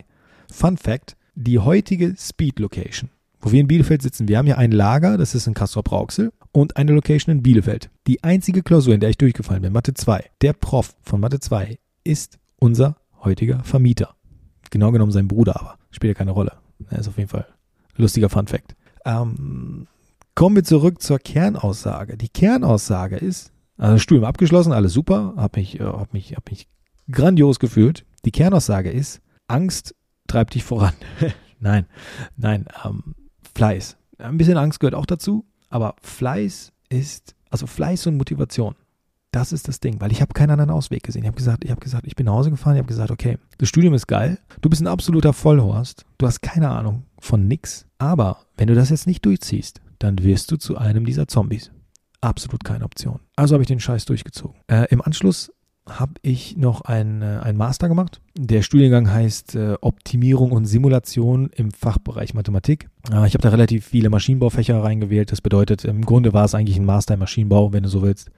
Fun 0.52 0.78
Fact, 0.78 1.16
die 1.36 1.60
heutige 1.60 2.16
Speed 2.18 2.60
Location, 2.60 3.10
wo 3.40 3.52
wir 3.52 3.60
in 3.60 3.68
Bielefeld 3.68 4.02
sitzen, 4.02 4.28
wir 4.28 4.38
haben 4.38 4.48
ja 4.48 4.58
ein 4.58 4.72
Lager, 4.72 5.18
das 5.18 5.36
ist 5.36 5.46
in 5.48 5.54
Castrop-Rauxel 5.54 6.32
und 6.52 6.78
eine 6.78 6.94
Location 6.94 7.36
in 7.36 7.44
Bielefeld. 7.44 7.90
Die 8.08 8.24
einzige 8.24 8.64
Klausur, 8.64 8.94
in 8.94 9.00
der 9.00 9.10
ich 9.10 9.18
durchgefallen 9.18 9.62
bin, 9.62 9.74
Mathe 9.74 9.94
2, 9.94 10.30
der 10.42 10.54
Prof 10.54 10.96
von 11.02 11.20
Mathe 11.20 11.40
2 11.40 11.78
ist 12.04 12.40
unser 12.58 12.98
heutiger 13.24 13.64
Vermieter. 13.64 14.16
Genau 14.72 14.92
genommen 14.92 15.12
sein 15.12 15.28
Bruder, 15.28 15.60
aber 15.60 15.78
spielt 15.92 16.16
ja 16.16 16.18
keine 16.18 16.32
Rolle. 16.32 16.54
Er 16.90 17.00
ist 17.00 17.08
auf 17.08 17.18
jeden 17.18 17.30
Fall 17.30 17.48
lustiger 17.96 18.30
Fun 18.30 18.48
Fact. 18.48 18.76
Ähm, 19.06 19.88
kommen 20.36 20.56
wir 20.56 20.64
zurück 20.64 21.02
zur 21.02 21.20
Kernaussage. 21.20 22.18
Die 22.18 22.30
Kernaussage 22.30 23.18
ist, 23.18 23.52
also 23.78 23.98
Studium 23.98 24.26
abgeschlossen, 24.26 24.72
alles 24.72 24.94
super, 24.94 25.34
habe 25.38 25.60
mich, 25.60 25.80
äh, 25.80 25.84
hab 25.84 26.14
mich, 26.14 26.36
hab 26.36 26.50
mich 26.50 26.68
grandios 27.12 27.60
gefühlt. 27.60 28.06
Die 28.26 28.32
Kernaussage 28.32 28.92
ist, 28.92 29.22
Angst 29.48 29.96
treibt 30.28 30.56
dich 30.56 30.64
voran. 30.64 30.94
nein, 31.60 31.86
nein, 32.38 32.66
ähm, 32.86 33.16
Fleiß. 33.56 33.98
Ein 34.18 34.38
bisschen 34.38 34.58
Angst 34.58 34.80
gehört 34.80 34.96
auch 34.96 35.06
dazu, 35.06 35.46
aber 35.70 35.96
Fleiß 36.02 36.72
ist, 36.90 37.36
also 37.50 37.68
Fleiß 37.68 38.08
und 38.08 38.18
Motivation. 38.18 38.76
Das 39.32 39.52
ist 39.52 39.68
das 39.68 39.80
Ding, 39.80 40.00
weil 40.00 40.12
ich 40.12 40.22
habe 40.22 40.34
keinen 40.34 40.52
anderen 40.52 40.70
Ausweg 40.70 41.02
gesehen. 41.02 41.24
Ich 41.24 41.28
habe 41.28 41.38
gesagt, 41.38 41.64
ich 41.66 41.72
habe 41.72 41.82
gesagt, 41.82 42.06
ich 42.06 42.16
bin 42.16 42.28
nach 42.28 42.34
Hause 42.34 42.52
gefahren, 42.52 42.76
ich 42.76 42.80
habe 42.80 42.88
gesagt, 42.88 43.10
okay, 43.10 43.40
das 43.58 43.68
Studium 43.68 43.96
ist 43.96 44.06
geil, 44.06 44.38
du 44.62 44.70
bist 44.70 44.82
ein 44.82 44.88
absoluter 44.88 45.34
Vollhorst, 45.34 46.06
du 46.20 46.28
hast 46.28 46.42
keine 46.42 46.70
Ahnung 46.70 47.04
von 47.20 47.48
nix, 47.48 47.88
aber 47.98 48.38
wenn 48.58 48.68
du 48.68 48.76
das 48.76 48.92
jetzt 48.92 49.08
nicht 49.08 49.26
durchziehst, 49.26 49.82
dann 50.04 50.22
wirst 50.22 50.52
du 50.52 50.58
zu 50.58 50.78
einem 50.78 51.06
dieser 51.06 51.28
Zombies. 51.28 51.72
Absolut 52.22 52.64
keine 52.64 52.86
Option. 52.86 53.20
Also 53.36 53.54
habe 53.54 53.64
ich 53.64 53.68
den 53.68 53.80
Scheiß 53.80 54.06
durchgezogen. 54.06 54.56
Äh, 54.68 54.88
Im 54.90 55.02
Anschluss 55.02 55.52
habe 55.90 56.14
ich 56.22 56.56
noch 56.56 56.82
ein, 56.82 57.22
äh, 57.22 57.54
Master 57.54 57.90
gemacht. 57.90 58.22
Der 58.38 58.62
Studiengang 58.62 59.12
heißt 59.12 59.56
äh, 59.56 59.76
Optimierung 59.82 60.52
und 60.52 60.66
Simulation 60.66 61.50
im 61.56 61.72
Fachbereich 61.72 62.34
Mathematik. 62.34 62.90
Äh, 63.12 63.28
ich 63.28 63.34
habe 63.34 63.42
da 63.42 63.50
relativ 63.50 63.88
viele 63.88 64.10
Maschinenbaufächer 64.10 64.82
reingewählt. 64.82 65.32
Das 65.32 65.42
bedeutet, 65.42 65.84
im 65.84 66.06
Grunde 66.06 66.34
war 66.34 66.46
es 66.46 66.56
eigentlich 66.56 66.78
ein 66.78 66.86
Master 66.86 67.16
im 67.16 67.20
Maschinenbau, 67.20 67.74
wenn 67.74 67.84
du 67.84 67.90
so 67.90 68.02
willst, 68.02 68.30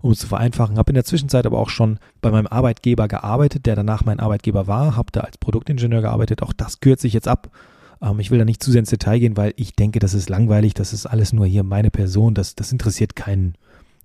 um 0.00 0.12
es 0.12 0.20
zu 0.20 0.26
vereinfachen. 0.26 0.78
Habe 0.78 0.90
in 0.90 0.94
der 0.94 1.04
Zwischenzeit 1.04 1.44
aber 1.44 1.58
auch 1.58 1.70
schon 1.70 1.98
bei 2.22 2.30
meinem 2.30 2.46
Arbeitgeber 2.46 3.08
gearbeitet, 3.08 3.66
der 3.66 3.76
danach 3.76 4.04
mein 4.04 4.20
Arbeitgeber 4.20 4.66
war. 4.66 4.96
Habe 4.96 5.12
da 5.12 5.20
als 5.20 5.36
Produktingenieur 5.36 6.00
gearbeitet. 6.00 6.42
Auch 6.42 6.54
das 6.54 6.80
kürze 6.80 7.06
ich 7.06 7.12
jetzt 7.12 7.28
ab. 7.28 7.50
Ähm, 8.00 8.20
ich 8.20 8.30
will 8.30 8.38
da 8.38 8.44
nicht 8.44 8.62
zu 8.62 8.70
sehr 8.70 8.80
ins 8.80 8.90
Detail 8.90 9.18
gehen, 9.18 9.36
weil 9.36 9.52
ich 9.56 9.74
denke, 9.74 9.98
das 9.98 10.14
ist 10.14 10.28
langweilig. 10.28 10.74
Das 10.74 10.92
ist 10.92 11.06
alles 11.06 11.32
nur 11.32 11.46
hier 11.46 11.62
meine 11.62 11.90
Person. 11.90 12.34
Das, 12.34 12.54
das 12.54 12.72
interessiert 12.72 13.16
keinen 13.16 13.56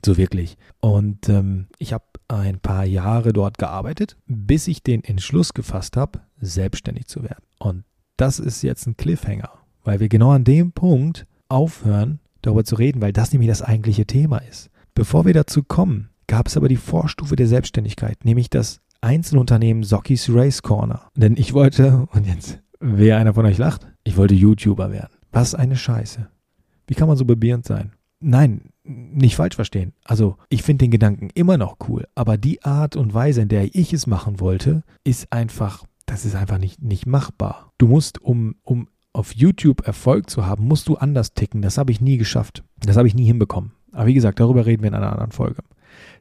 so 0.05 0.17
wirklich. 0.17 0.57
Und 0.79 1.29
ähm, 1.29 1.67
ich 1.77 1.93
habe 1.93 2.05
ein 2.27 2.59
paar 2.59 2.85
Jahre 2.85 3.33
dort 3.33 3.57
gearbeitet, 3.57 4.17
bis 4.27 4.67
ich 4.67 4.83
den 4.83 5.03
Entschluss 5.03 5.53
gefasst 5.53 5.97
habe, 5.97 6.21
selbstständig 6.39 7.07
zu 7.07 7.23
werden. 7.23 7.43
Und 7.59 7.83
das 8.17 8.39
ist 8.39 8.61
jetzt 8.61 8.87
ein 8.87 8.97
Cliffhanger, 8.97 9.51
weil 9.83 9.99
wir 9.99 10.09
genau 10.09 10.31
an 10.31 10.43
dem 10.43 10.71
Punkt 10.71 11.27
aufhören, 11.49 12.19
darüber 12.41 12.63
zu 12.63 12.75
reden, 12.75 13.01
weil 13.01 13.13
das 13.13 13.31
nämlich 13.31 13.49
das 13.49 13.61
eigentliche 13.61 14.05
Thema 14.05 14.37
ist. 14.39 14.69
Bevor 14.95 15.25
wir 15.25 15.33
dazu 15.33 15.63
kommen, 15.63 16.09
gab 16.27 16.47
es 16.47 16.57
aber 16.57 16.67
die 16.67 16.77
Vorstufe 16.77 17.35
der 17.35 17.47
Selbstständigkeit, 17.47 18.25
nämlich 18.25 18.49
das 18.49 18.81
Einzelunternehmen 19.01 19.83
Sockies 19.83 20.29
Race 20.29 20.61
Corner. 20.61 21.09
Denn 21.15 21.35
ich 21.35 21.53
wollte, 21.53 22.07
und 22.11 22.27
jetzt, 22.27 22.60
wer 22.81 23.17
einer 23.17 23.33
von 23.33 23.45
euch 23.45 23.57
lacht, 23.57 23.87
ich 24.03 24.17
wollte 24.17 24.33
YouTuber 24.33 24.91
werden. 24.91 25.13
Was 25.31 25.55
eine 25.55 25.77
Scheiße. 25.77 26.27
Wie 26.87 26.95
kann 26.95 27.07
man 27.07 27.17
so 27.17 27.25
bebierend 27.25 27.65
sein? 27.65 27.93
Nein, 28.19 28.71
nicht 28.83 29.35
falsch 29.35 29.55
verstehen. 29.55 29.93
Also, 30.03 30.37
ich 30.49 30.63
finde 30.63 30.85
den 30.85 30.91
Gedanken 30.91 31.29
immer 31.33 31.57
noch 31.57 31.77
cool, 31.87 32.05
aber 32.13 32.37
die 32.37 32.63
Art 32.63 32.95
und 32.95 33.13
Weise, 33.13 33.41
in 33.41 33.47
der 33.47 33.73
ich 33.73 33.93
es 33.93 34.07
machen 34.07 34.39
wollte, 34.39 34.83
ist 35.03 35.31
einfach, 35.31 35.85
das 36.05 36.25
ist 36.25 36.35
einfach 36.35 36.57
nicht, 36.57 36.81
nicht 36.81 37.05
machbar. 37.05 37.71
Du 37.77 37.87
musst, 37.87 38.21
um, 38.21 38.55
um 38.63 38.89
auf 39.13 39.33
YouTube 39.33 39.87
Erfolg 39.87 40.29
zu 40.29 40.45
haben, 40.45 40.67
musst 40.67 40.87
du 40.87 40.97
anders 40.97 41.33
ticken. 41.33 41.61
Das 41.61 41.77
habe 41.77 41.91
ich 41.91 42.01
nie 42.01 42.17
geschafft. 42.17 42.63
Das 42.77 42.97
habe 42.97 43.07
ich 43.07 43.15
nie 43.15 43.25
hinbekommen. 43.25 43.71
Aber 43.91 44.05
wie 44.05 44.13
gesagt, 44.13 44.39
darüber 44.39 44.65
reden 44.65 44.83
wir 44.83 44.89
in 44.89 44.95
einer 44.95 45.11
anderen 45.11 45.31
Folge. 45.31 45.63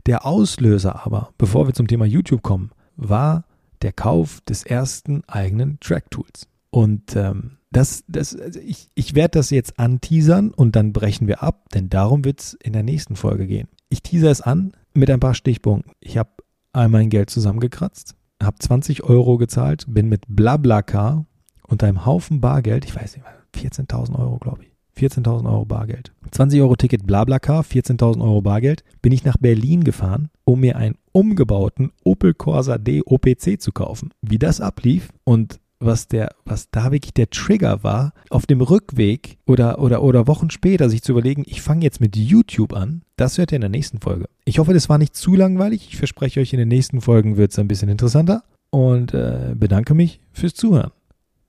Der 0.06 0.26
Auslöser 0.26 1.06
aber, 1.06 1.30
bevor 1.38 1.66
wir 1.66 1.74
zum 1.74 1.86
Thema 1.86 2.04
YouTube 2.04 2.42
kommen, 2.42 2.70
war 2.96 3.44
der 3.82 3.92
Kauf 3.92 4.40
des 4.42 4.64
ersten 4.64 5.22
eigenen 5.26 5.78
Track 5.80 6.10
Tools. 6.10 6.48
Und 6.70 7.16
ähm, 7.16 7.58
das, 7.72 8.04
das, 8.08 8.36
also 8.36 8.60
ich, 8.60 8.88
ich 8.94 9.14
werde 9.14 9.38
das 9.38 9.50
jetzt 9.50 9.78
anteasern 9.78 10.50
und 10.50 10.76
dann 10.76 10.92
brechen 10.92 11.28
wir 11.28 11.42
ab, 11.42 11.68
denn 11.72 11.88
darum 11.88 12.24
wird 12.24 12.40
es 12.40 12.54
in 12.54 12.72
der 12.72 12.82
nächsten 12.82 13.16
Folge 13.16 13.46
gehen. 13.46 13.68
Ich 13.88 14.02
teaser 14.02 14.30
es 14.30 14.40
an 14.40 14.72
mit 14.92 15.10
ein 15.10 15.20
paar 15.20 15.34
Stichpunkten. 15.34 15.92
Ich 16.00 16.18
habe 16.18 16.30
all 16.72 16.88
mein 16.88 17.10
Geld 17.10 17.30
zusammengekratzt, 17.30 18.14
habe 18.42 18.58
20 18.58 19.04
Euro 19.04 19.38
gezahlt, 19.38 19.86
bin 19.88 20.08
mit 20.08 20.24
Blablacar 20.28 21.26
und 21.66 21.84
einem 21.84 22.04
Haufen 22.06 22.40
Bargeld, 22.40 22.84
ich 22.84 22.94
weiß 22.94 23.16
nicht, 23.16 23.26
14.000 23.54 24.18
Euro, 24.18 24.38
glaube 24.38 24.64
ich. 24.64 24.69
14.000 25.00 25.46
Euro 25.46 25.64
Bargeld. 25.64 26.12
20 26.30 26.60
Euro 26.60 26.76
Ticket 26.76 27.06
Blablacar, 27.06 27.62
14.000 27.62 28.22
Euro 28.22 28.42
Bargeld. 28.42 28.84
Bin 29.02 29.12
ich 29.12 29.24
nach 29.24 29.36
Berlin 29.38 29.84
gefahren, 29.84 30.28
um 30.44 30.60
mir 30.60 30.76
einen 30.76 30.96
umgebauten 31.12 31.92
Opel 32.04 32.34
Corsa 32.34 32.78
D 32.78 33.02
OPC 33.04 33.60
zu 33.60 33.72
kaufen. 33.72 34.10
Wie 34.22 34.38
das 34.38 34.60
ablief 34.60 35.08
und 35.24 35.58
was 35.80 36.08
der, 36.08 36.28
was 36.44 36.70
da 36.70 36.92
wirklich 36.92 37.14
der 37.14 37.30
Trigger 37.30 37.82
war, 37.82 38.12
auf 38.28 38.44
dem 38.44 38.60
Rückweg 38.60 39.38
oder, 39.46 39.80
oder, 39.80 40.02
oder 40.02 40.26
Wochen 40.26 40.50
später 40.50 40.90
sich 40.90 41.02
zu 41.02 41.12
überlegen, 41.12 41.42
ich 41.46 41.62
fange 41.62 41.84
jetzt 41.84 42.00
mit 42.00 42.16
YouTube 42.16 42.74
an, 42.74 43.02
das 43.16 43.38
hört 43.38 43.52
ihr 43.52 43.56
in 43.56 43.62
der 43.62 43.70
nächsten 43.70 43.98
Folge. 43.98 44.26
Ich 44.44 44.58
hoffe, 44.58 44.74
das 44.74 44.90
war 44.90 44.98
nicht 44.98 45.16
zu 45.16 45.34
langweilig. 45.34 45.88
Ich 45.88 45.96
verspreche 45.96 46.40
euch, 46.40 46.52
in 46.52 46.58
den 46.58 46.68
nächsten 46.68 47.00
Folgen 47.00 47.38
wird 47.38 47.52
es 47.52 47.58
ein 47.58 47.68
bisschen 47.68 47.88
interessanter 47.88 48.44
und 48.68 49.14
äh, 49.14 49.54
bedanke 49.54 49.94
mich 49.94 50.20
fürs 50.32 50.54
Zuhören. 50.54 50.92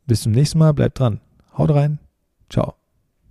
Bis 0.08 0.22
zum 0.22 0.32
nächsten 0.32 0.60
Mal, 0.60 0.74
bleibt 0.74 1.00
dran. 1.00 1.20
Haut 1.58 1.72
rein. 1.72 2.00
Ciao. 2.50 2.81